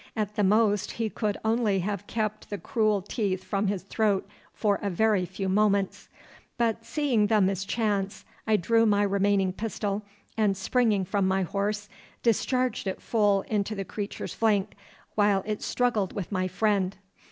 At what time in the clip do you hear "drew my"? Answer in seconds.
8.57-9.03